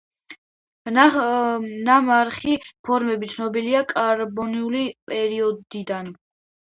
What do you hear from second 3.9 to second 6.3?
კარბონული პერიოდიდან.